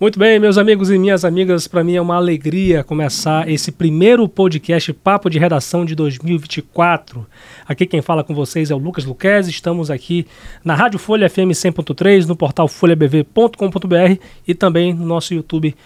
[0.00, 4.26] Muito bem, meus amigos e minhas amigas, para mim é uma alegria começar esse primeiro
[4.26, 7.26] podcast Papo de Redação de 2024.
[7.68, 10.26] Aqui quem fala com vocês é o Lucas Luquez, estamos aqui
[10.64, 14.18] na Rádio Folha FM 100.3, no portal folhabv.com.br
[14.48, 15.76] e também no nosso YouTube,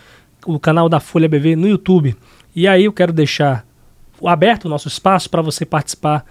[0.47, 2.15] o canal da Folha BV no YouTube.
[2.55, 3.67] E aí eu quero deixar
[4.25, 6.25] aberto o nosso espaço para você participar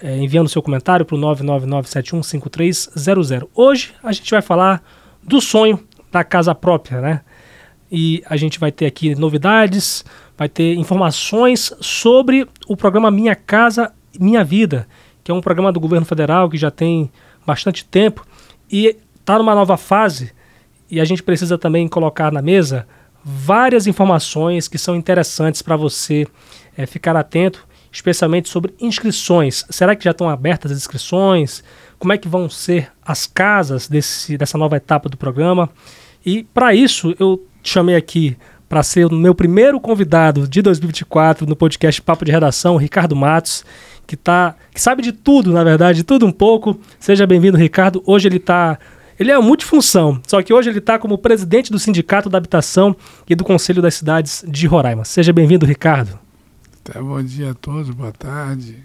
[0.00, 3.46] é, enviando seu comentário para o 999715300.
[3.54, 4.82] Hoje a gente vai falar
[5.22, 7.20] do sonho da casa própria, né?
[7.90, 10.04] E a gente vai ter aqui novidades,
[10.36, 14.88] vai ter informações sobre o programa Minha Casa Minha Vida,
[15.22, 17.10] que é um programa do governo federal que já tem
[17.46, 18.26] bastante tempo
[18.70, 20.32] e está numa nova fase.
[20.90, 22.86] E a gente precisa também colocar na mesa
[23.24, 26.26] várias informações que são interessantes para você
[26.76, 29.64] é, ficar atento, especialmente sobre inscrições.
[29.70, 31.64] Será que já estão abertas as inscrições?
[31.98, 35.68] Como é que vão ser as casas desse, dessa nova etapa do programa?
[36.24, 38.36] E para isso eu chamei aqui
[38.68, 43.64] para ser o meu primeiro convidado de 2024 no podcast Papo de Redação, Ricardo Matos,
[44.06, 46.78] que tá, que sabe de tudo, na verdade, de tudo um pouco.
[46.98, 48.02] Seja bem-vindo, Ricardo.
[48.04, 48.78] Hoje ele está
[49.18, 52.94] ele é multifunção, só que hoje ele está como presidente do Sindicato da Habitação
[53.26, 55.06] e do Conselho das Cidades de Roraima.
[55.06, 56.18] Seja bem-vindo, Ricardo.
[56.84, 58.76] Tá, bom dia a todos, boa tarde.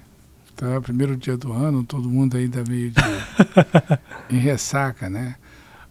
[0.55, 3.01] Tá, primeiro dia do ano, todo mundo ainda meio de
[4.33, 5.35] em ressaca, né?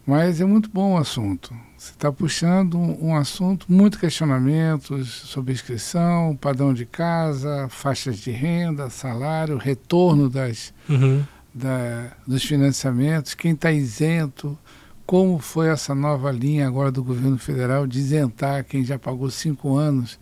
[0.06, 1.54] Mas é muito bom o assunto.
[1.80, 8.30] Você está puxando um, um, assunto, muito questionamentos sobre inscrição, padrão de casa, faixas de
[8.30, 14.58] renda, salário, retorno das, uhum da, dos financiamentos, quem está isento,
[15.04, 19.76] como foi essa nova linha agora do governo federal de isentar quem já pagou cinco
[19.76, 20.18] anos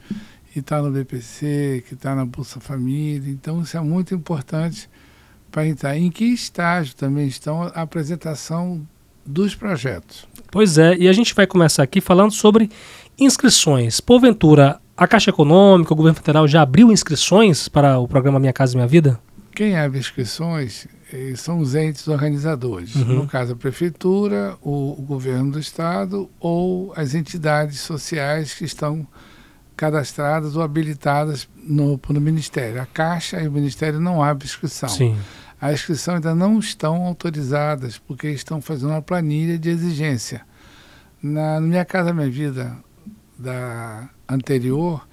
[0.54, 3.30] e está no BPC, que está na Bolsa Família.
[3.30, 4.88] Então, isso é muito importante
[5.50, 5.96] para entrar.
[5.96, 8.86] Em que estágio também estão a apresentação
[9.28, 10.26] dos projetos?
[10.50, 12.70] Pois é, e a gente vai começar aqui falando sobre
[13.18, 14.00] inscrições.
[14.00, 18.74] Porventura, a Caixa Econômica, o governo federal já abriu inscrições para o programa Minha Casa
[18.74, 19.20] Minha Vida?
[19.54, 22.94] Quem abre inscrições eh, são os entes organizadores.
[22.94, 23.16] Uhum.
[23.16, 29.06] No caso, a prefeitura, o, o, governo do estado ou as entidades sociais que estão
[29.76, 32.80] cadastradas ou habilitadas no, no Ministério.
[32.80, 34.88] A Caixa e o Ministério não abrem inscrição.
[34.88, 35.16] Sim.
[35.60, 40.42] A inscrição ainda não estão autorizadas, porque estão fazendo uma planilha de exigência.
[41.20, 42.76] Na, na Minha Casa Minha Vida
[43.36, 45.06] da anterior,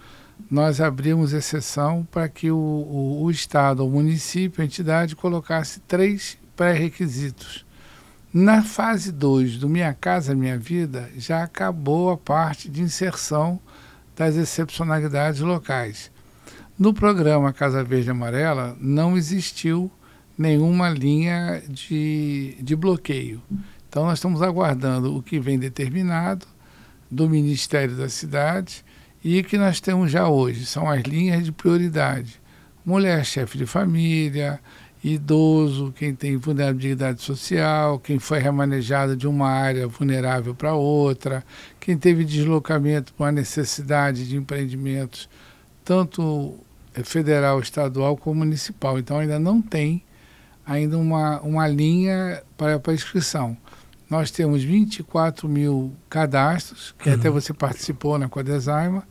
[0.49, 6.37] nós abrimos exceção para que o, o, o Estado, o município, a entidade colocasse três
[6.55, 7.65] pré-requisitos.
[8.31, 13.59] Na fase 2 do Minha Casa Minha Vida, já acabou a parte de inserção
[14.15, 16.11] das excepcionalidades locais.
[16.77, 19.89] No programa Casa Verde Amarela, não existiu
[20.37, 23.41] nenhuma linha de, de bloqueio.
[23.89, 26.45] Então, nós estamos aguardando o que vem determinado
[27.09, 28.83] do Ministério da Cidade
[29.23, 32.39] e que nós temos já hoje são as linhas de prioridade.
[32.85, 34.59] Mulher chefe de família,
[35.03, 41.43] idoso, quem tem vulnerabilidade social, quem foi remanejado de uma área vulnerável para outra,
[41.79, 45.29] quem teve deslocamento por necessidade de empreendimentos,
[45.83, 46.55] tanto
[47.03, 48.97] federal, estadual como municipal.
[48.97, 50.03] Então ainda não tem
[50.65, 53.55] ainda uma, uma linha para, para inscrição.
[54.09, 57.15] Nós temos 24 mil cadastros, que uhum.
[57.15, 59.03] até você participou na Codesaima,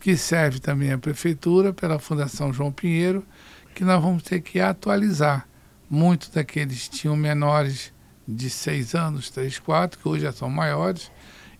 [0.00, 3.24] que serve também à Prefeitura, pela Fundação João Pinheiro,
[3.74, 5.46] que nós vamos ter que atualizar.
[5.90, 7.92] Muitos daqueles tinham menores
[8.26, 11.10] de 6 anos, 3, 4, que hoje já são maiores,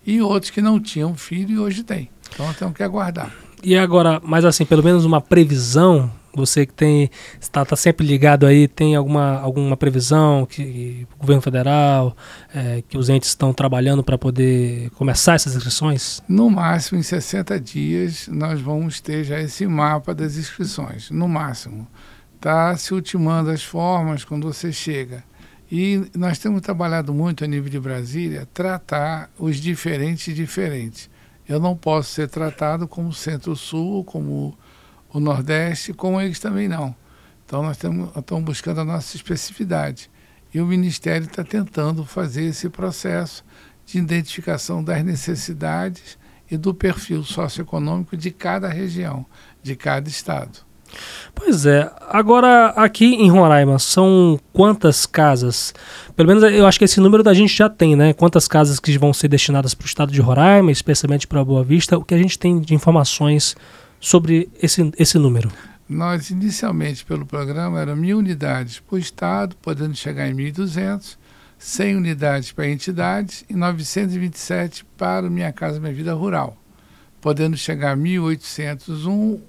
[0.06, 2.10] e outros que não tinham filho e hoje têm.
[2.32, 3.32] Então temos que aguardar.
[3.62, 7.10] E agora, mas assim, pelo menos uma previsão você que tem
[7.40, 12.16] está, tá sempre ligado aí, tem alguma, alguma previsão que, que o governo federal,
[12.54, 16.22] é, que os entes estão trabalhando para poder começar essas inscrições?
[16.28, 21.10] No máximo, em 60 dias, nós vamos ter já esse mapa das inscrições.
[21.10, 21.86] No máximo.
[22.36, 25.24] Está se ultimando as formas quando você chega.
[25.70, 31.10] E nós temos trabalhado muito a nível de Brasília, tratar os diferentes diferentes.
[31.48, 34.56] Eu não posso ser tratado como Centro-Sul, como
[35.12, 36.94] o Nordeste, como eles também não.
[37.44, 38.10] Então nós estamos,
[38.42, 40.10] buscando a nossa especificidade.
[40.52, 43.44] E o Ministério está tentando fazer esse processo
[43.86, 46.18] de identificação das necessidades
[46.50, 49.24] e do perfil socioeconômico de cada região,
[49.62, 50.68] de cada estado.
[51.34, 51.90] Pois é.
[52.08, 55.74] Agora, aqui em Roraima, são quantas casas?
[56.16, 58.12] Pelo menos eu acho que esse número da gente já tem, né?
[58.12, 61.98] Quantas casas que vão ser destinadas para o estado de Roraima, especialmente para Boa Vista?
[61.98, 63.54] O que a gente tem de informações
[64.00, 65.50] sobre esse, esse número?
[65.88, 71.16] Nós, inicialmente, pelo programa, eram mil unidades por estado, podendo chegar em 1.200.
[71.58, 76.56] 100 unidades para entidades e 927 para Minha Casa Minha Vida Rural,
[77.20, 79.40] podendo chegar a 1.801,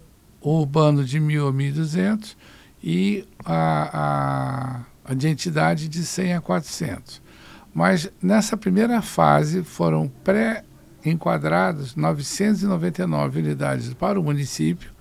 [0.41, 2.35] o urbano de 1.000 a 1.200
[2.81, 7.21] e a, a, a de entidade de 100 a 400.
[7.73, 10.07] Mas nessa primeira fase foram
[11.09, 14.91] pré-enquadrados 999 unidades para o município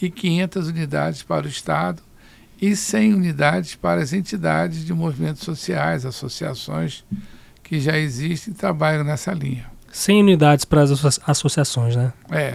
[0.00, 2.02] e 500 unidades para o Estado
[2.60, 7.04] e 100 unidades para as entidades de movimentos sociais, associações
[7.62, 9.66] que já existem e trabalham nessa linha.
[9.90, 12.12] 100 unidades para as associações, né?
[12.30, 12.54] É.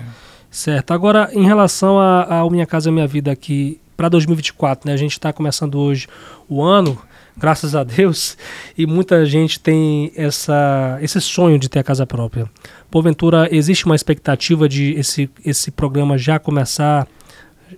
[0.52, 0.92] Certo.
[0.92, 4.94] Agora, em relação ao Minha Casa Minha Vida aqui para 2024, né?
[4.94, 6.08] A gente está começando hoje
[6.48, 7.00] o ano,
[7.40, 8.38] graças a Deus,
[8.78, 12.50] e muita gente tem essa, esse sonho de ter a casa própria.
[12.92, 17.08] Porventura, existe uma expectativa de esse, esse programa já começar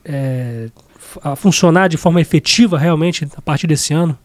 [0.03, 0.69] é,
[1.23, 4.17] a funcionar de forma efetiva realmente a partir desse ano?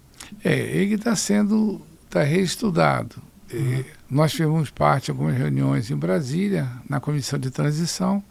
[0.45, 3.17] É, ele está sendo tá reestudado.
[3.53, 3.85] Uhum.
[4.11, 8.23] Nós fizemos parte de algumas reuniões em Brasília, na comissão de transição,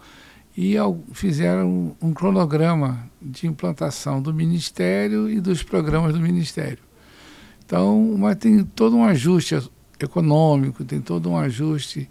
[0.58, 0.76] e
[1.14, 6.80] fizeram um cronograma de implantação do Ministério e dos programas do Ministério.
[7.66, 9.58] Então, mas tem todo um ajuste
[10.00, 12.10] econômico, tem todo um ajuste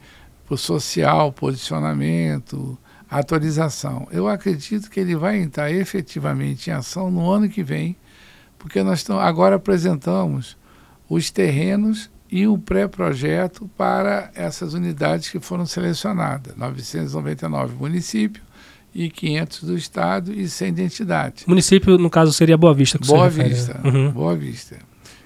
[0.56, 2.79] social, posicionamento,
[3.11, 4.06] atualização.
[4.11, 7.97] Eu acredito que ele vai entrar efetivamente em ação no ano que vem,
[8.59, 10.56] porque nós estamos, agora apresentamos
[11.09, 18.45] os terrenos e o pré-projeto para essas unidades que foram selecionadas, 999 municípios
[18.95, 21.45] e 500 do estado e 100 de entidade.
[21.47, 22.99] Município, no caso, seria Boa Vista.
[22.99, 24.11] Que Boa Vista, uhum.
[24.11, 24.79] Boa Vista,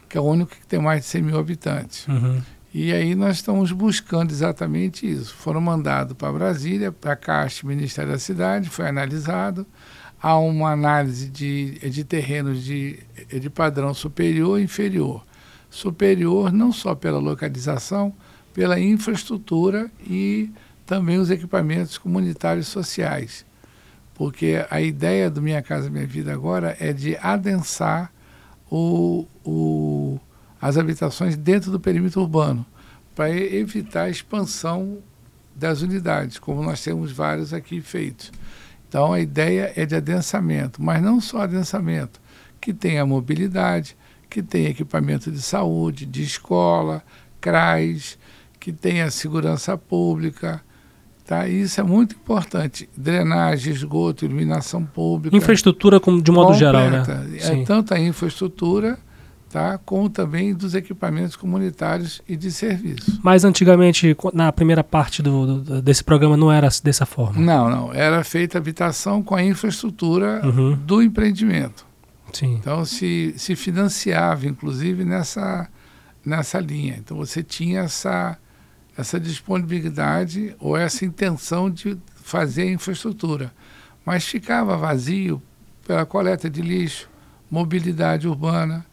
[0.09, 2.07] que é o único que tem mais de 100 mil habitantes.
[2.09, 2.41] Uhum.
[2.73, 5.35] E aí nós estamos buscando exatamente isso.
[5.35, 9.67] Foram mandados para Brasília, para a Caixa, Ministério da Cidade, foi analisado.
[10.21, 12.99] Há uma análise de, de terrenos de,
[13.41, 15.25] de padrão superior e inferior.
[15.71, 18.13] Superior não só pela localização,
[18.53, 20.51] pela infraestrutura e
[20.85, 23.47] também os equipamentos comunitários sociais.
[24.15, 28.13] Porque a ideia do Minha Casa Minha Vida agora é de adensar
[28.71, 30.21] o, o
[30.61, 32.67] as habitações dentro do perímetro urbano,
[33.15, 34.99] para evitar a expansão
[35.55, 38.33] das unidades, como nós temos vários aqui feitos.
[38.89, 42.21] Então a ideia é de adensamento, mas não só adensamento,
[42.61, 43.97] que tenha mobilidade,
[44.31, 47.03] que tenha equipamento de saúde, de escola,
[47.41, 48.19] CRAS,
[48.59, 50.63] que tenha segurança pública.
[51.29, 51.47] Tá?
[51.47, 52.89] Isso é muito importante.
[52.97, 55.37] Drenagem, esgoto, iluminação pública.
[55.37, 56.55] Infraestrutura de modo completa.
[56.55, 57.05] geral, né?
[57.39, 58.99] É, tanto a infraestrutura
[59.51, 59.77] tá?
[59.77, 63.21] como também dos equipamentos comunitários e de serviço.
[63.23, 67.39] Mas antigamente, na primeira parte do, do, desse programa, não era dessa forma?
[67.39, 67.93] Não, não.
[67.93, 70.79] Era feita habitação com a infraestrutura uhum.
[70.83, 71.85] do empreendimento.
[72.33, 72.55] Sim.
[72.55, 75.69] Então, se, se financiava, inclusive, nessa,
[76.25, 76.97] nessa linha.
[76.99, 78.39] Então, você tinha essa,
[78.99, 83.53] essa disponibilidade ou essa intenção de fazer a infraestrutura.
[84.05, 85.41] Mas ficava vazio
[85.87, 87.09] pela coleta de lixo,
[87.49, 88.85] mobilidade urbana,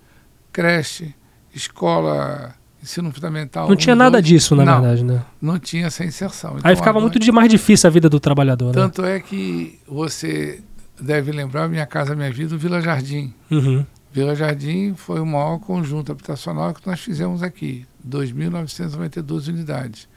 [0.53, 1.15] creche,
[1.53, 2.53] escola,
[2.83, 3.67] ensino fundamental.
[3.67, 5.25] Não tinha nada disso, na não, verdade, né?
[5.41, 6.57] Não tinha essa inserção.
[6.59, 8.73] Então, Aí ficava agora, muito mais difícil a vida do trabalhador, né?
[8.73, 10.61] Tanto é que você
[11.01, 13.33] deve lembrar Minha Casa Minha Vida, o Vila Jardim.
[13.49, 13.83] Uhum.
[14.15, 20.07] Vila Jardim foi o maior conjunto habitacional que nós fizemos aqui, 2.992 unidades.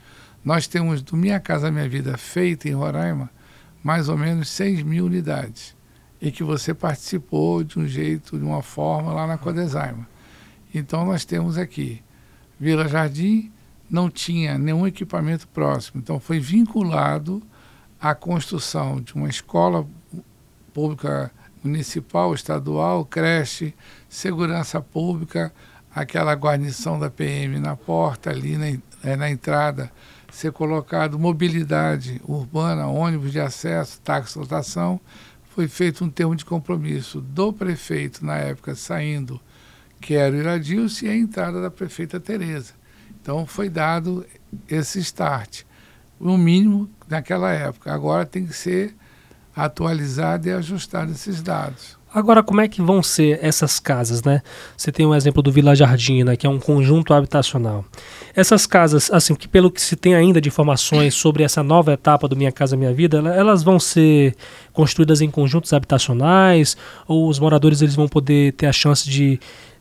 [0.41, 3.29] Nós temos do Minha Casa Minha Vida feita em Roraima
[3.83, 5.75] mais ou menos 6 mil unidades
[6.21, 10.07] e que você participou de um jeito, de uma forma lá na Codesaima.
[10.73, 12.01] Então nós temos aqui
[12.57, 13.51] Vila Jardim
[13.89, 17.43] não tinha nenhum equipamento próximo, então foi vinculado
[17.99, 19.85] à construção de uma escola
[20.73, 23.73] pública municipal, estadual, creche,
[24.07, 25.53] segurança pública,
[25.93, 29.91] aquela guarnição da PM na porta ali na, é, na entrada,
[30.31, 34.99] ser colocado mobilidade urbana, ônibus de acesso, táxi lotação,
[35.55, 39.41] foi feito um termo de compromisso do prefeito na época saindo
[39.99, 42.73] que era o Iradilson, e a entrada da prefeita Tereza.
[43.21, 44.25] Então foi dado
[44.67, 45.63] esse start,
[46.19, 47.93] o mínimo naquela época.
[47.93, 48.95] Agora tem que ser
[49.55, 51.99] atualizado e ajustado esses dados.
[52.11, 54.41] Agora, como é que vão ser essas casas, né?
[54.75, 57.85] Você tem um exemplo do Vila Jardim, né, que é um conjunto habitacional.
[58.35, 62.27] Essas casas, assim, que pelo que se tem ainda de informações sobre essa nova etapa
[62.27, 64.35] do Minha Casa Minha Vida, elas vão ser
[64.73, 66.75] construídas em conjuntos habitacionais
[67.07, 69.39] ou os moradores eles vão poder ter a chance de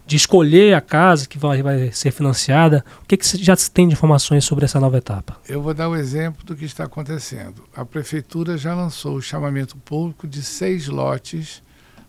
[0.08, 2.82] de escolher a casa que vai, vai ser financiada.
[3.02, 5.36] O que, que já tem de informações sobre essa nova etapa?
[5.46, 7.62] Eu vou dar o um exemplo do que está acontecendo.
[7.76, 11.62] A prefeitura já lançou o chamamento público de seis lotes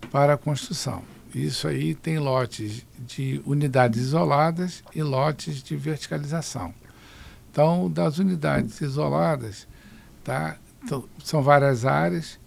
[0.09, 1.03] para a construção.
[1.35, 6.73] Isso aí tem lotes de unidades isoladas e lotes de verticalização.
[7.51, 9.67] Então, das unidades isoladas,
[10.23, 10.55] tá?
[10.81, 12.38] Então, são várias áreas,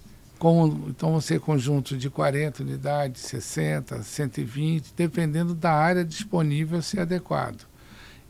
[0.43, 6.99] com, então vão ser conjuntos de 40 unidades, 60, 120, dependendo da área disponível ser
[6.99, 7.65] adequado.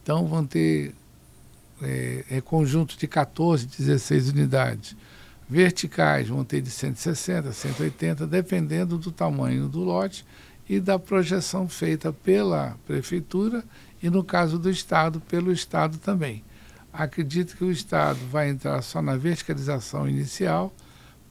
[0.02, 0.94] Então vão ter
[1.80, 4.94] é, é, conjunto de 14, 16 unidades.
[5.48, 10.22] Verticais vão ter de 160, 180, dependendo do tamanho do lote
[10.68, 13.64] e da projeção feita pela prefeitura
[14.02, 16.44] e, no caso do Estado, pelo Estado também.
[16.92, 20.70] Acredito que o Estado vai entrar só na verticalização inicial,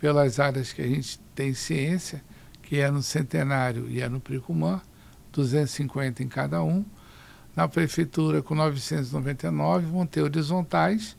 [0.02, 2.24] pelas áreas que a gente tem ciência,
[2.64, 4.82] que é no Centenário e é no Pricumã,
[5.32, 6.84] 250 em cada um.
[7.56, 11.16] Na Prefeitura, com 999, vão ter horizontais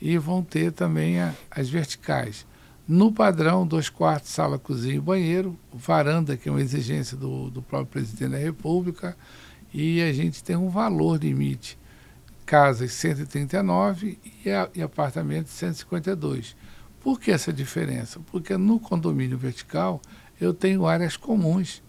[0.00, 2.46] e vão ter também a, as verticais.
[2.86, 7.60] No padrão, dois quartos, sala, cozinha e banheiro, varanda, que é uma exigência do, do
[7.60, 9.16] próprio presidente da República,
[9.74, 11.76] e a gente tem um valor limite
[12.46, 16.56] casas 139 e, e apartamentos 152.
[17.00, 18.20] Por que essa diferença?
[18.30, 20.00] Porque no condomínio vertical
[20.40, 21.82] eu tenho áreas comuns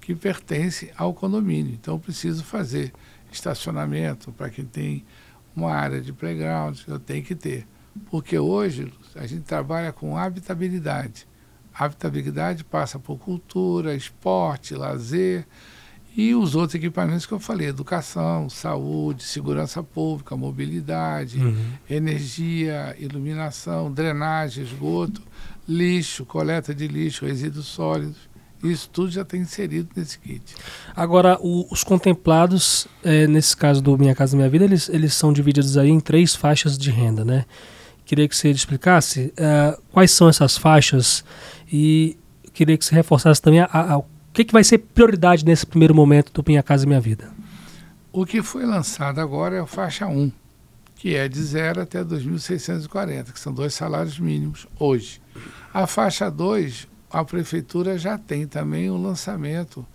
[0.00, 1.72] que pertencem ao condomínio.
[1.74, 2.92] Então eu preciso fazer
[3.32, 5.04] estacionamento para quem tem
[5.54, 7.66] uma área de playground, eu tenho que ter.
[8.10, 11.26] Porque hoje a gente trabalha com habitabilidade.
[11.74, 15.46] habitabilidade passa por cultura, esporte, lazer
[16.18, 21.54] e os outros equipamentos que eu falei, educação, saúde, segurança pública, mobilidade, uhum.
[21.88, 25.22] energia, iluminação, drenagem, esgoto,
[25.68, 28.16] lixo, coleta de lixo, resíduos sólidos.
[28.64, 30.56] Isso tudo já está inserido nesse kit.
[30.96, 35.32] Agora, o, os contemplados, é, nesse caso do Minha Casa Minha Vida, eles, eles são
[35.32, 37.44] divididos aí em três faixas de renda, né?
[38.04, 41.24] Queria que você explicasse uh, quais são essas faixas
[41.72, 42.18] e
[42.52, 46.32] queria que você reforçasse também a, a, que, que vai ser prioridade nesse primeiro momento
[46.32, 47.30] do Minha Casa Minha Vida?
[48.12, 50.32] O que foi lançado agora é a faixa 1,
[50.96, 55.20] que é de 0 até 2.640, que são dois salários mínimos hoje.
[55.72, 59.86] A faixa 2, a prefeitura já tem também o lançamento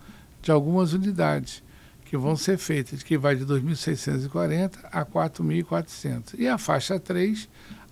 [0.42, 1.62] de algumas unidades
[2.04, 6.34] que vão ser feitas, que vai de 2.640 a 4.400.
[6.38, 7.48] E a faixa 3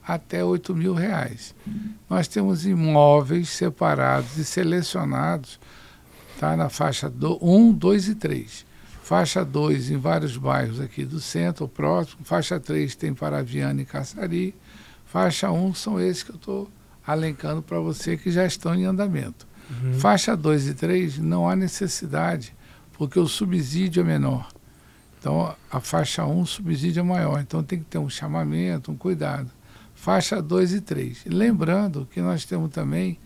[0.06, 1.54] até 8 mil reais.
[2.08, 5.58] Nós temos imóveis separados e selecionados
[6.42, 7.08] Está na faixa
[7.40, 8.66] 1, 2 e 3.
[9.04, 12.24] Faixa 2 em vários bairros aqui do centro, próximo.
[12.24, 14.52] Faixa 3 tem Paraviana e Caçari.
[15.06, 16.68] Faixa 1 são esses que eu estou
[17.06, 19.46] alencando para você que já estão em andamento.
[19.70, 19.92] Uhum.
[20.00, 22.52] Faixa 2 e 3 não há necessidade,
[22.94, 24.48] porque o subsídio é menor.
[25.20, 27.40] Então, a faixa 1, o subsídio é maior.
[27.40, 29.48] Então, tem que ter um chamamento, um cuidado.
[29.94, 31.24] Faixa 2 e 3.
[31.26, 33.16] Lembrando que nós temos também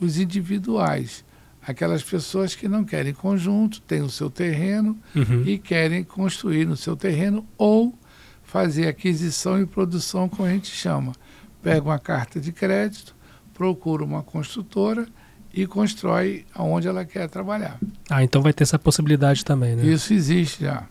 [0.00, 1.24] os individuais
[1.66, 5.42] aquelas pessoas que não querem conjunto, têm o seu terreno uhum.
[5.44, 7.92] e querem construir no seu terreno ou
[8.44, 11.12] fazer aquisição e produção, como a gente chama.
[11.62, 13.16] Pega uma carta de crédito,
[13.52, 15.08] procura uma construtora
[15.52, 17.78] e constrói aonde ela quer trabalhar.
[18.08, 19.84] Ah, então vai ter essa possibilidade também, né?
[19.84, 20.84] Isso existe já.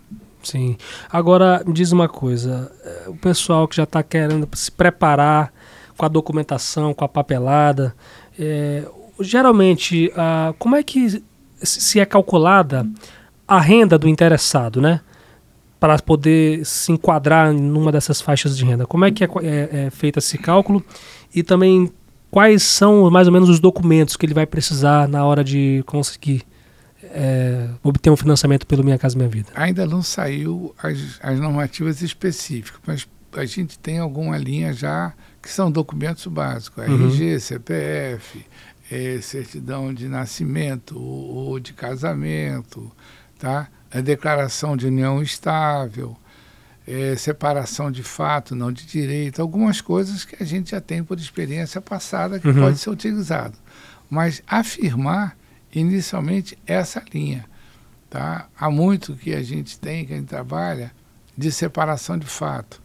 [0.44, 0.76] Sim.
[1.10, 5.54] Agora, me diz uma coisa: eh, o pessoal que já está querendo se preparar
[5.98, 7.96] com a documentação, com a papelada,
[8.38, 8.86] é,
[9.20, 11.24] geralmente, uh, como é que
[11.62, 12.88] se é calculada
[13.48, 15.02] a renda do interessado, né?
[15.80, 18.86] Para poder se enquadrar numa dessas faixas de renda.
[18.86, 20.84] Como é que é, é, é feito esse cálculo?
[21.34, 21.92] E também
[22.32, 26.44] quais são mais ou menos os documentos que ele vai precisar na hora de conseguir
[27.04, 29.50] é, obter um financiamento pelo Minha Casa Minha Vida?
[29.56, 35.50] Ainda não saiu as, as normativas específicas, mas a gente tem alguma linha já que
[35.50, 37.40] são documentos básicos, RG, uhum.
[37.40, 38.46] CPF,
[38.92, 42.92] é, certidão de nascimento ou de casamento,
[43.40, 43.70] tá?
[43.92, 46.18] a declaração de união estável,
[46.86, 51.18] é, separação de fato, não de direito, algumas coisas que a gente já tem por
[51.18, 52.62] experiência passada que uhum.
[52.62, 53.58] pode ser utilizado.
[54.10, 55.36] Mas afirmar
[55.74, 57.46] inicialmente essa linha.
[58.10, 58.48] Tá?
[58.58, 60.92] Há muito que a gente tem, que a gente trabalha,
[61.38, 62.82] de separação de fato.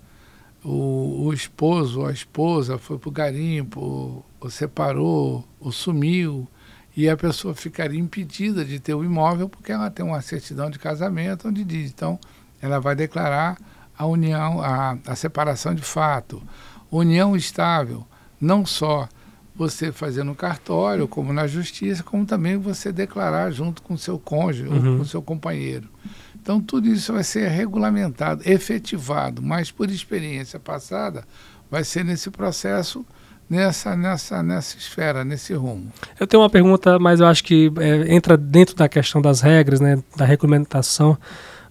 [0.64, 6.48] O, o esposo ou a esposa foi para o garimpo, ou separou, ou sumiu,
[6.96, 10.78] e a pessoa ficaria impedida de ter o imóvel porque ela tem uma certidão de
[10.78, 12.18] casamento onde diz, então,
[12.60, 13.56] ela vai declarar
[13.96, 16.42] a união, a, a separação de fato.
[16.90, 18.06] União estável,
[18.40, 19.08] não só
[19.54, 24.18] você fazer no cartório, como na justiça, como também você declarar junto com o seu
[24.18, 24.92] cônjuge uhum.
[24.92, 25.88] ou com o seu companheiro.
[26.34, 31.24] Então, tudo isso vai ser regulamentado, efetivado, mas por experiência passada,
[31.70, 33.04] vai ser nesse processo
[33.50, 35.92] nessa, nessa, nessa esfera, nesse rumo.
[36.18, 39.80] Eu tenho uma pergunta, mas eu acho que é, entra dentro da questão das regras,
[39.80, 41.18] né, da regulamentação,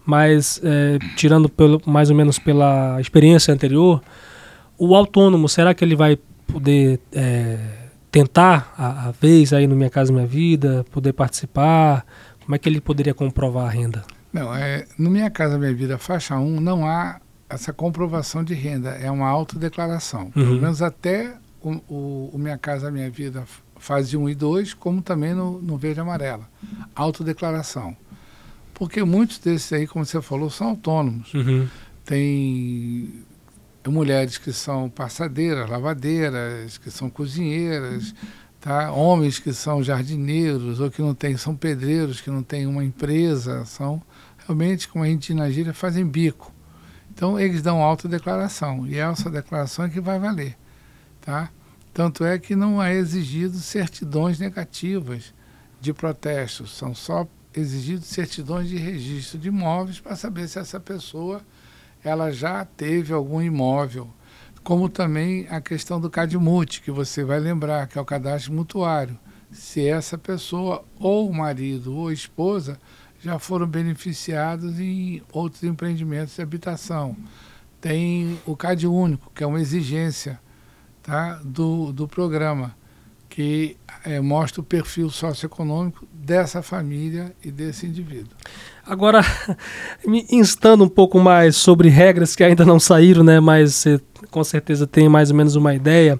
[0.05, 4.01] mas é, tirando pelo, mais ou menos pela experiência anterior,
[4.77, 6.17] o autônomo, será que ele vai
[6.47, 7.57] poder é,
[8.11, 12.05] tentar a, a, vez aí no Minha Casa Minha Vida, poder participar?
[12.43, 14.03] Como é que ele poderia comprovar a renda?
[14.33, 17.19] Não, é, no Minha Casa Minha Vida, faixa 1, não há
[17.49, 20.25] essa comprovação de renda, é uma autodeclaração.
[20.25, 20.31] Uhum.
[20.31, 23.45] Pelo menos até o, o, o, Minha Casa Minha Vida
[23.77, 26.49] fase 1 e 2, como também no, no Verde Amarela.
[26.95, 27.95] Autodeclaração.
[28.73, 31.33] Porque muitos desses aí, como você falou, são autônomos.
[31.33, 31.67] Uhum.
[32.05, 33.23] Tem
[33.87, 38.13] mulheres que são passadeiras, lavadeiras, que são cozinheiras,
[38.59, 38.91] tá?
[38.91, 43.65] homens que são jardineiros ou que não têm, são pedreiros, que não têm uma empresa,
[43.65, 44.01] são
[44.45, 46.53] realmente, como a gente na gíria, fazem bico.
[47.11, 50.55] Então eles dão autodeclaração e essa declaração é que vai valer.
[51.29, 51.51] Tá?
[51.93, 55.31] Tanto é que não é exigido certidões negativas
[55.79, 61.43] de protestos, são só exigidos certidões de registro de imóveis para saber se essa pessoa
[62.03, 64.09] ela já teve algum imóvel.
[64.63, 69.15] Como também a questão do CADMUT, que você vai lembrar, que é o cadastro mutuário.
[69.51, 72.79] Se essa pessoa, ou marido ou esposa,
[73.21, 77.15] já foram beneficiados em outros empreendimentos de habitação.
[77.79, 80.39] Tem o CAD único, que é uma exigência
[81.09, 82.77] tá, do, do programa
[83.29, 88.35] que é, mostra o perfil socioeconômico dessa família e desse indivíduo.
[88.85, 89.21] Agora,
[90.05, 94.01] me instando um pouco mais sobre regras que ainda não saíram, né, mas você
[94.31, 96.19] com certeza tem mais ou menos uma ideia.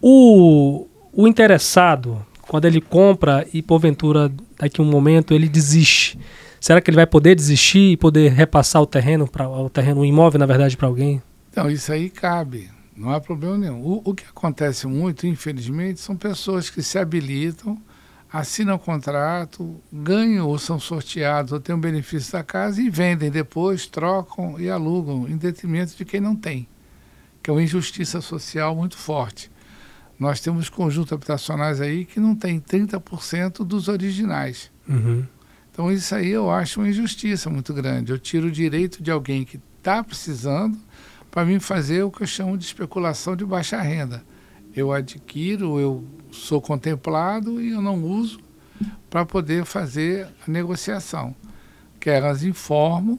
[0.00, 6.18] O, o interessado, quando ele compra e porventura daqui a um momento ele desiste,
[6.60, 10.04] será que ele vai poder desistir e poder repassar o terreno, para o terreno, o
[10.04, 11.22] imóvel, na verdade, para alguém?
[11.50, 12.73] Então, isso aí cabe.
[12.96, 13.80] Não há problema nenhum.
[13.80, 17.80] O, o que acontece muito, infelizmente, são pessoas que se habilitam,
[18.32, 23.86] assinam contrato, ganham ou são sorteados ou têm um benefício da casa e vendem depois,
[23.86, 26.68] trocam e alugam, em detrimento de quem não tem,
[27.42, 29.50] que é uma injustiça social muito forte.
[30.18, 34.70] Nós temos conjuntos habitacionais aí que não tem 30% dos originais.
[34.88, 35.24] Uhum.
[35.70, 38.12] Então isso aí eu acho uma injustiça muito grande.
[38.12, 40.78] Eu tiro o direito de alguém que está precisando
[41.34, 44.22] para mim fazer o que eu chamo de especulação de baixa renda.
[44.72, 48.38] Eu adquiro, eu sou contemplado e eu não uso
[49.10, 51.34] para poder fazer a negociação.
[51.98, 53.18] Que elas informam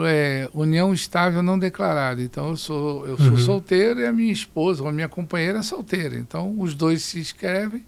[0.00, 2.20] é, união estável não declarada.
[2.20, 3.36] Então eu sou eu sou uhum.
[3.36, 6.16] solteiro e a minha esposa ou a minha companheira é solteira.
[6.16, 7.86] Então os dois se inscrevem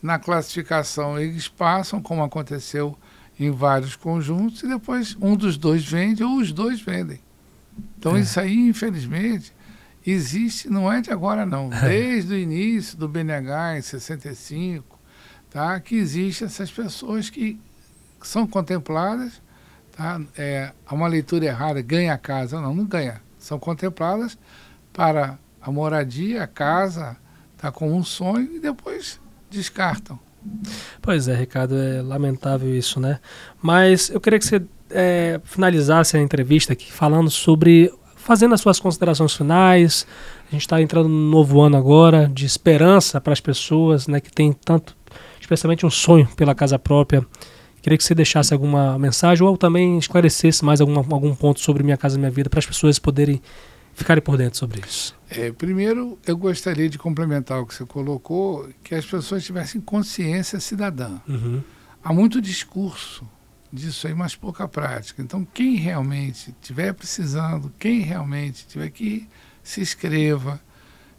[0.00, 2.96] na classificação eles passam como aconteceu
[3.36, 7.18] em vários conjuntos e depois um dos dois vende ou os dois vendem.
[7.98, 8.20] Então é.
[8.20, 9.52] isso aí, infelizmente,
[10.06, 11.88] existe, não é de agora não, é.
[11.88, 14.98] desde o início do BNH em 65,
[15.50, 15.78] tá?
[15.80, 17.60] que existem essas pessoas que
[18.22, 19.40] são contempladas,
[19.96, 20.20] tá?
[20.36, 24.38] É, uma leitura errada, ganha a casa, não, não ganha, são contempladas
[24.92, 27.16] para a moradia, a casa,
[27.56, 30.18] tá como um sonho e depois descartam.
[31.02, 33.20] Pois é, Ricardo, é lamentável isso, né?
[33.60, 38.80] Mas eu queria que você é, finalizasse a entrevista aqui falando sobre, fazendo as suas
[38.80, 40.06] considerações finais.
[40.48, 44.32] A gente está entrando no novo ano agora, de esperança para as pessoas, né, que
[44.32, 44.96] tem tanto,
[45.40, 47.26] especialmente um sonho pela casa própria.
[47.80, 51.96] Queria que você deixasse alguma mensagem ou também esclarecesse mais alguma, algum ponto sobre Minha
[51.96, 53.40] Casa Minha Vida para as pessoas poderem
[53.94, 55.14] ficarem por dentro sobre isso.
[55.28, 60.60] É, primeiro, eu gostaria de complementar o que você colocou, que as pessoas tivessem consciência
[60.60, 61.18] cidadã.
[61.28, 61.60] Uhum.
[62.02, 63.26] Há muito discurso
[63.72, 65.22] disso aí, mas pouca prática.
[65.22, 69.28] Então, quem realmente estiver precisando, quem realmente tiver que
[69.62, 70.60] se inscreva,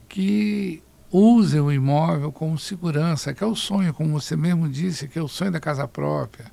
[0.08, 0.82] que
[1.12, 5.22] use o imóvel como segurança, que é o sonho, como você mesmo disse, que é
[5.22, 6.46] o sonho da casa própria,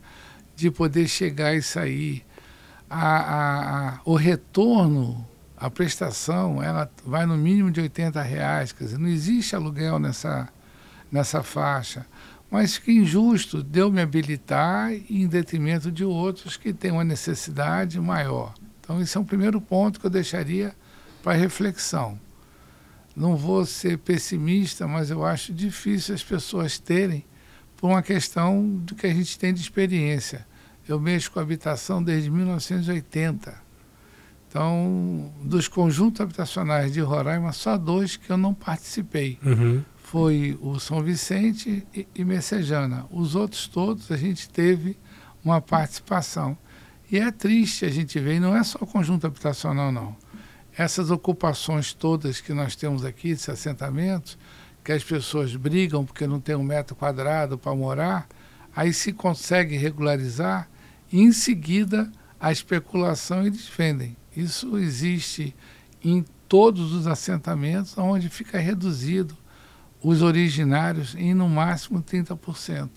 [0.54, 2.24] de poder chegar e sair.
[2.88, 8.84] A, a, a, o retorno, a prestação, ela vai no mínimo de 80 reais, quer
[8.84, 10.48] dizer, não existe aluguel nessa,
[11.10, 12.06] nessa faixa
[12.50, 18.54] mas que injusto deu me habilitar em detrimento de outros que têm uma necessidade maior.
[18.80, 20.74] Então, esse é um primeiro ponto que eu deixaria
[21.22, 22.18] para reflexão.
[23.16, 27.24] Não vou ser pessimista, mas eu acho difícil as pessoas terem
[27.76, 30.46] por uma questão do que a gente tem de experiência.
[30.88, 33.66] Eu mexo com habitação desde 1980.
[34.48, 39.38] Então, dos conjuntos habitacionais de Roraima, só dois que eu não participei.
[39.44, 43.06] Uhum foi o São Vicente e, e Messejana.
[43.10, 44.96] Os outros todos a gente teve
[45.44, 46.56] uma participação.
[47.10, 50.16] E é triste a gente ver, e não é só o conjunto habitacional, não.
[50.78, 54.38] Essas ocupações todas que nós temos aqui, esses assentamentos,
[54.84, 58.28] que as pessoas brigam porque não tem um metro quadrado para morar,
[58.76, 60.68] aí se consegue regularizar,
[61.10, 64.16] e em seguida a especulação eles vendem.
[64.36, 65.52] Isso existe
[66.00, 69.36] em todos os assentamentos, onde fica reduzido
[70.02, 72.88] os originários em no máximo 30%.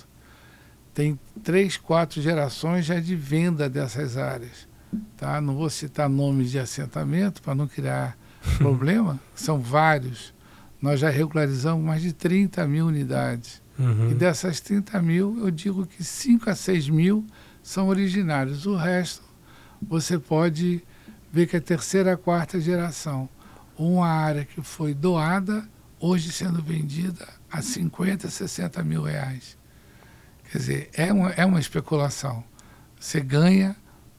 [0.94, 4.68] Tem três, quatro gerações já de venda dessas áreas.
[5.16, 5.40] Tá?
[5.40, 8.18] Não vou citar nomes de assentamento para não criar
[8.58, 10.34] problema, são vários.
[10.82, 13.62] Nós já regularizamos mais de 30 mil unidades.
[13.78, 14.12] Uhum.
[14.12, 17.26] E dessas 30 mil, eu digo que 5 a 6 mil
[17.64, 18.66] são originários.
[18.66, 19.24] O resto,
[19.82, 20.84] você pode
[21.32, 23.30] ver que é terceira, quarta geração.
[23.78, 25.64] Uma área que foi doada,
[26.00, 29.58] hoje sendo vendida a 50, 60 mil reais.
[30.52, 32.44] Quer dizer, é uma, é uma especulação.
[33.00, 33.76] Você ganha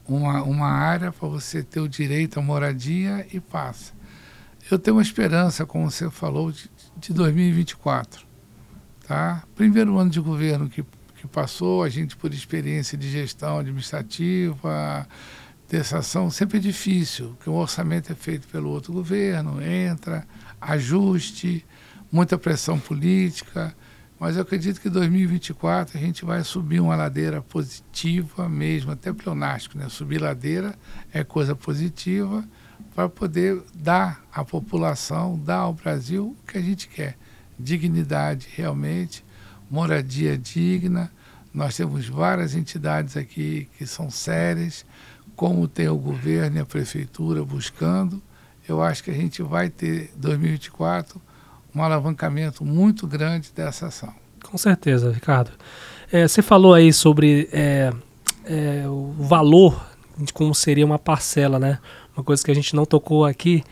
[0.07, 3.93] uma, uma área para você ter o direito à moradia e passa.
[4.69, 8.25] Eu tenho uma esperança, como você falou, de, de 2024.
[9.07, 9.43] Tá?
[9.55, 15.07] Primeiro ano de governo que, que passou, a gente, por experiência de gestão administrativa,
[15.67, 20.27] dessa ação, sempre é difícil, porque o orçamento é feito pelo outro governo, entra,
[20.61, 21.65] ajuste,
[22.11, 23.75] muita pressão política.
[24.19, 29.11] Mas eu acredito que em 2024 a gente vai subir uma ladeira positiva mesmo, até
[29.11, 29.89] pleonástico, né?
[29.89, 30.75] Subir ladeira
[31.11, 32.47] é coisa positiva
[32.93, 37.17] para poder dar à população, dar ao Brasil o que a gente quer.
[37.57, 39.25] Dignidade realmente,
[39.69, 41.11] moradia digna.
[41.51, 44.85] Nós temos várias entidades aqui que são sérias,
[45.35, 48.21] como tem o governo e a prefeitura buscando.
[48.67, 51.21] Eu acho que a gente vai ter 2024
[51.73, 54.13] um alavancamento muito grande dessa ação.
[54.43, 55.51] Com certeza, Ricardo.
[56.11, 57.91] É, você falou aí sobre é,
[58.43, 61.79] é, o valor de como seria uma parcela, né?
[62.15, 63.63] Uma coisa que a gente não tocou aqui,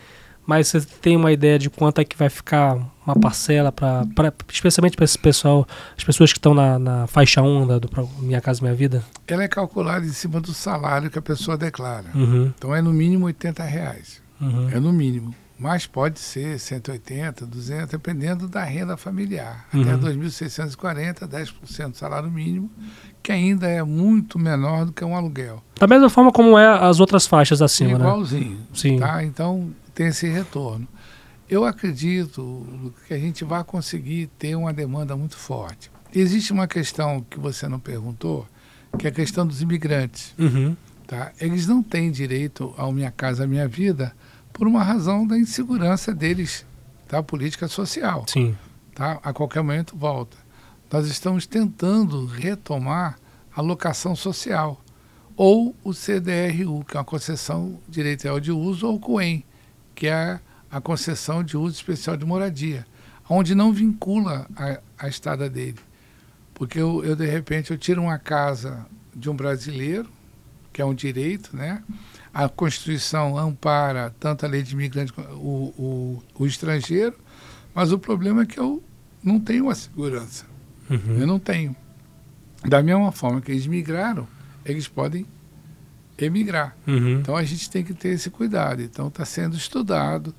[0.46, 4.96] mas você tem uma ideia de quanto é que vai ficar uma parcela para, especialmente
[4.96, 8.62] para esse pessoal, as pessoas que estão na, na faixa 1 da, do Minha Casa
[8.62, 9.04] Minha Vida?
[9.26, 12.06] Ela é calculada em cima do salário que a pessoa declara.
[12.14, 12.52] Uhum.
[12.56, 14.19] Então é no mínimo 80 reais.
[14.40, 14.70] Uhum.
[14.70, 19.66] É no mínimo mas pode ser 180, 200, dependendo da renda familiar.
[19.74, 19.82] Uhum.
[19.82, 22.70] Até 2.640, 10% do salário mínimo,
[23.22, 25.62] que ainda é muito menor do que um aluguel.
[25.78, 28.04] Da mesma forma como é as outras faixas acima, né?
[28.06, 28.56] Igualzinho.
[28.56, 28.66] Né?
[28.72, 28.98] Sim.
[28.98, 29.22] Tá?
[29.22, 30.88] Então tem esse retorno.
[31.46, 35.90] Eu acredito que a gente vai conseguir ter uma demanda muito forte.
[36.14, 38.46] Existe uma questão que você não perguntou,
[38.96, 40.34] que é a questão dos imigrantes.
[40.38, 40.74] Uhum.
[41.10, 41.32] Tá?
[41.40, 44.14] Eles não têm direito ao Minha Casa Minha Vida,
[44.52, 46.64] por uma razão da insegurança deles,
[47.08, 48.24] da política social.
[48.28, 48.56] Sim.
[48.94, 49.18] Tá?
[49.20, 50.36] A qualquer momento volta.
[50.88, 53.18] Nós estamos tentando retomar
[53.52, 54.80] a locação social,
[55.36, 59.42] ou o CDRU, que é uma concessão direito de uso, ou o COEM,
[59.96, 60.38] que é
[60.70, 62.86] a concessão de uso especial de moradia,
[63.28, 65.80] onde não vincula a, a estada dele.
[66.54, 70.08] Porque eu, eu, de repente, eu tiro uma casa de um brasileiro,
[70.72, 71.82] que é um direito, né?
[72.32, 77.16] a Constituição ampara tanto a lei de imigrante o, o, o estrangeiro,
[77.74, 78.82] mas o problema é que eu
[79.22, 80.46] não tenho a segurança.
[80.88, 81.18] Uhum.
[81.18, 81.74] Eu não tenho.
[82.64, 84.26] Da mesma forma que eles migraram,
[84.64, 85.26] eles podem
[86.18, 86.76] emigrar.
[86.86, 87.20] Uhum.
[87.20, 88.82] Então a gente tem que ter esse cuidado.
[88.82, 90.34] Então está sendo estudado,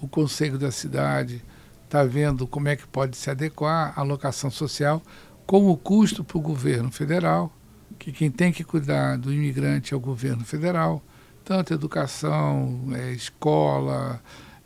[0.00, 1.42] o Conselho da Cidade
[1.84, 5.02] está vendo como é que pode se adequar à locação social,
[5.46, 7.54] como custo para o governo federal,
[7.98, 11.02] que quem tem que cuidar do imigrante é o governo federal
[11.44, 14.20] tanto educação, é, escola,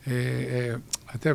[0.07, 1.31] é, é, até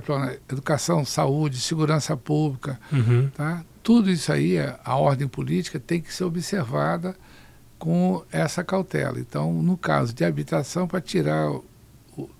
[0.49, 3.29] educação, saúde, segurança pública, uhum.
[3.29, 3.63] tá?
[3.83, 7.15] Tudo isso aí, a ordem política tem que ser observada
[7.77, 9.19] com essa cautela.
[9.19, 11.51] Então, no caso de habitação, para tirar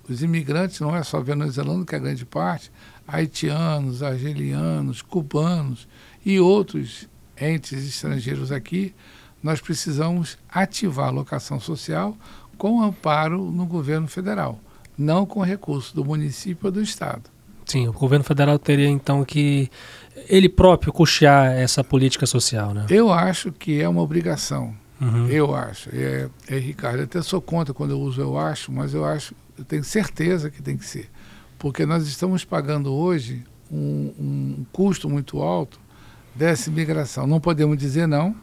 [0.08, 2.72] os imigrantes, não é só venezuelanos, que é a grande parte,
[3.06, 5.86] haitianos, argelianos, cubanos
[6.24, 7.06] e outros
[7.38, 8.94] entes estrangeiros aqui,
[9.44, 12.16] nós precisamos ativar a locação social
[12.56, 14.58] com amparo no governo federal,
[14.96, 17.24] não com recurso do município ou do estado.
[17.66, 19.70] Sim, o governo federal teria então que
[20.28, 22.86] ele próprio custear essa política social, né?
[22.88, 24.74] Eu acho que é uma obrigação.
[24.98, 25.28] Uhum.
[25.28, 25.90] Eu acho.
[25.92, 29.34] É, é, Ricardo, eu até sou contra quando eu uso eu acho, mas eu acho,
[29.58, 31.10] eu tenho certeza que tem que ser.
[31.58, 35.78] Porque nós estamos pagando hoje um, um custo muito alto
[36.34, 37.26] dessa imigração.
[37.26, 38.34] Não podemos dizer não,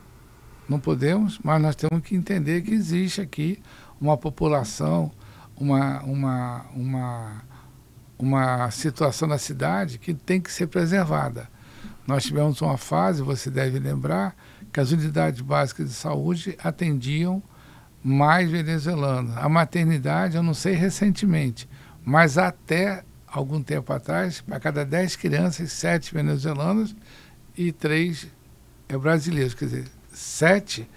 [0.67, 3.61] não podemos, mas nós temos que entender que existe aqui
[3.99, 5.11] uma população,
[5.55, 7.43] uma, uma, uma,
[8.17, 11.49] uma situação na cidade que tem que ser preservada.
[12.07, 14.35] Nós tivemos uma fase, você deve lembrar,
[14.71, 17.43] que as unidades básicas de saúde atendiam
[18.03, 19.35] mais venezuelanos.
[19.37, 21.69] A maternidade, eu não sei recentemente,
[22.03, 26.95] mas até algum tempo atrás, para cada 10 crianças, 7 venezuelanas
[27.55, 28.27] e 3
[28.89, 29.53] é, brasileiros.
[29.53, 30.87] Quer dizer, 7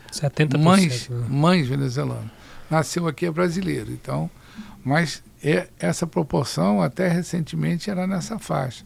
[0.58, 1.26] mães, né?
[1.28, 2.30] mães venezuelanas.
[2.70, 3.92] Nasceu aqui é brasileiro.
[3.92, 4.30] Então,
[4.84, 8.84] mas é, essa proporção até recentemente era nessa faixa.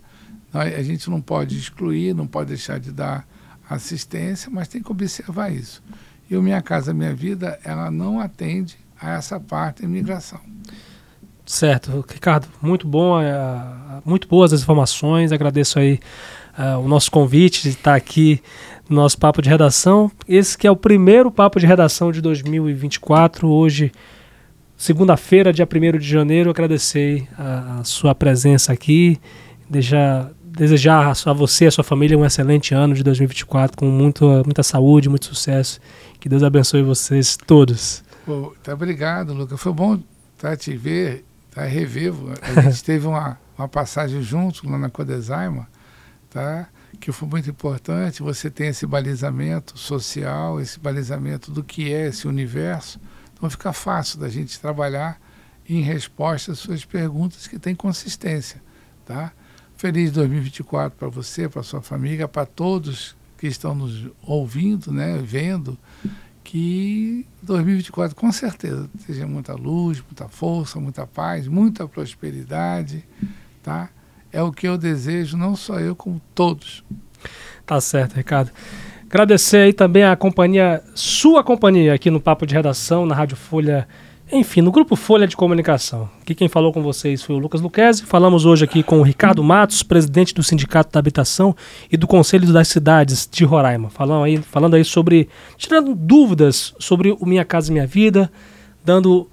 [0.53, 3.27] A gente não pode excluir, não pode deixar de dar
[3.69, 5.83] assistência, mas tem que observar isso.
[6.31, 10.41] E o Minha Casa Minha Vida, ela não atende a essa parte da imigração.
[11.45, 13.33] Certo, Ricardo, muito bom, é,
[14.05, 15.33] muito boas as informações.
[15.33, 15.99] Agradeço aí
[16.59, 18.43] uh, o nosso convite de estar aqui
[18.89, 20.11] nosso papo de redação.
[20.29, 23.49] Esse que é o primeiro papo de redação de 2024.
[23.49, 23.93] Hoje,
[24.77, 29.21] segunda-feira, dia 1 de janeiro, agradecer a, a sua presença aqui.
[29.69, 34.27] Deixar, desejar a você e a sua família um excelente ano de 2024 com muito,
[34.45, 35.81] muita saúde, muito sucesso.
[36.19, 38.03] Que Deus abençoe vocês todos.
[38.25, 39.61] Pô, tá obrigado, Lucas.
[39.61, 39.99] Foi bom
[40.39, 41.65] tá, te ver tá?
[41.65, 42.33] revivo.
[42.41, 45.69] A gente teve uma, uma passagem junto lá na Codesaima,
[46.31, 46.69] tá?
[47.01, 48.23] Que foi muito importante.
[48.23, 53.01] Você tem esse balizamento social, esse balizamento do que é esse universo.
[53.35, 55.21] Então fica fácil da gente trabalhar
[55.69, 58.63] em resposta às suas perguntas que tem consistência.
[59.05, 59.33] Tá?
[59.77, 65.79] Feliz 2024 para você, para sua família, para todos que estão nos ouvindo, né, vendo
[66.43, 73.05] que 2024 com certeza seja muita luz, muita força, muita paz, muita prosperidade,
[73.63, 73.91] tá?
[74.33, 76.85] É o que eu desejo, não só eu, como todos.
[77.67, 78.51] Tá certo, Ricardo.
[79.09, 83.89] Agradecer aí também a companhia, sua companhia aqui no Papo de Redação, na Rádio Folha
[84.31, 86.07] enfim, no Grupo Folha de Comunicação.
[86.21, 88.05] Aqui quem falou com vocês foi o Lucas Luquezzi.
[88.05, 91.57] Falamos hoje aqui com o Ricardo Matos, presidente do Sindicato da Habitação
[91.91, 93.89] e do Conselho das Cidades de Roraima.
[93.89, 95.31] Falando aí, falando aí sobre.
[95.57, 98.31] tirando dúvidas sobre o Minha Casa Minha Vida,
[98.85, 99.31] dando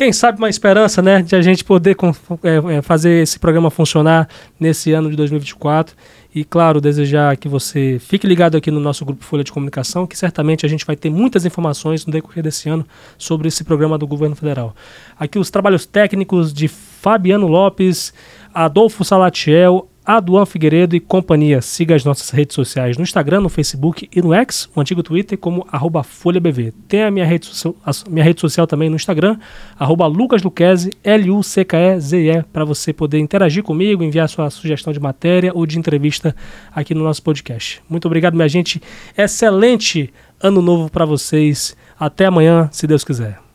[0.00, 1.94] quem sabe uma esperança, né, de a gente poder
[2.42, 4.26] é, é, fazer esse programa funcionar
[4.58, 5.94] nesse ano de 2024.
[6.34, 10.16] E, claro, desejar que você fique ligado aqui no nosso grupo Folha de Comunicação, que
[10.16, 12.86] certamente a gente vai ter muitas informações no decorrer desse ano
[13.18, 14.74] sobre esse programa do governo federal.
[15.18, 18.14] Aqui os trabalhos técnicos de Fabiano Lopes,
[18.54, 21.60] Adolfo Salatiel, Aduan Figueiredo e companhia.
[21.60, 25.38] Siga as nossas redes sociais no Instagram, no Facebook e no X, o antigo Twitter,
[25.38, 25.66] como
[26.04, 26.72] FolhaBV.
[26.88, 29.38] Tem a minha rede, social, a minha rede social também no Instagram,
[29.78, 35.78] arroba LucasLuquezzi, L-U-C-K-E-Z-E, para você poder interagir comigo, enviar sua sugestão de matéria ou de
[35.78, 36.34] entrevista
[36.74, 37.82] aqui no nosso podcast.
[37.88, 38.80] Muito obrigado, minha gente.
[39.16, 41.76] Excelente ano novo para vocês.
[41.98, 43.49] Até amanhã, se Deus quiser.